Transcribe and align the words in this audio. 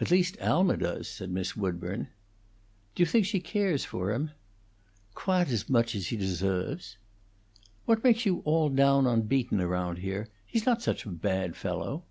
"At 0.00 0.12
least 0.12 0.38
Alma 0.40 0.76
does," 0.76 1.08
said 1.08 1.28
Miss 1.32 1.56
Woodburn. 1.56 2.06
"Do 2.94 3.02
you 3.02 3.06
think 3.08 3.26
she 3.26 3.40
cares 3.40 3.84
for 3.84 4.12
him?" 4.12 4.30
"Quahte 5.16 5.50
as 5.50 5.68
moch 5.68 5.96
as 5.96 6.06
he 6.06 6.16
desoves." 6.16 6.96
"What 7.84 8.04
makes 8.04 8.24
you 8.24 8.42
all 8.44 8.68
down 8.68 9.04
on 9.04 9.22
Beaton 9.22 9.60
around 9.60 9.98
here? 9.98 10.28
He's 10.46 10.64
not 10.64 10.80
such 10.80 11.04
a 11.04 11.08
bad 11.08 11.56
fellow." 11.56 12.04